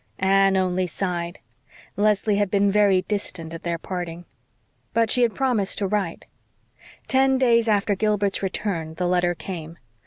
[0.17, 1.37] Anne only sighed.
[1.95, 4.25] Leslie had been very distant at their parting.
[4.95, 6.25] But she had promised to write.
[7.07, 9.77] Ten days after Gilbert's return the letter came.